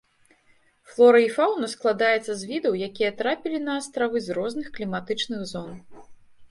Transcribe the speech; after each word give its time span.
Флора 0.93 1.19
і 1.25 1.29
фаўна 1.35 1.69
складаецца 1.75 2.31
з 2.39 2.49
відаў, 2.53 2.81
якія 2.89 3.11
трапілі 3.21 3.61
на 3.67 3.71
астравы 3.83 4.17
з 4.31 4.41
розных 4.41 4.67
кліматычных 4.81 5.39
зон. 5.55 5.71